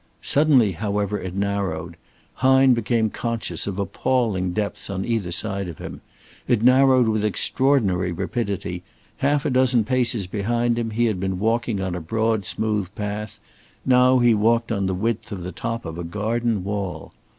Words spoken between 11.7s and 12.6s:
on a broad